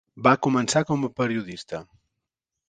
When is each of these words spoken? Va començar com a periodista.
Va 0.27 0.31
començar 0.45 0.81
com 0.91 1.05
a 1.09 1.11
periodista. 1.19 1.83